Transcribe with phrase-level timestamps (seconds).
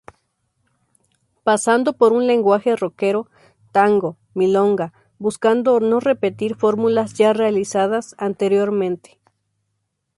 [1.43, 3.29] Pasando por un lenguaje roquero,
[3.71, 9.19] tango, milonga, buscando no repetir fórmulas ya realizadas anteriormente.